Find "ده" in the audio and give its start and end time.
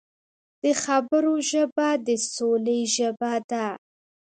3.49-3.65